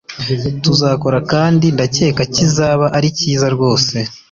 tuzakora 0.63 1.17
kandi 1.31 1.65
ndakeka 1.75 2.23
kizaba 2.35 2.85
ari 2.97 3.09
kiza 3.17 3.47
rwose 3.55 3.95